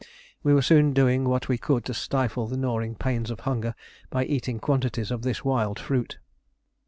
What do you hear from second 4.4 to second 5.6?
quantities of this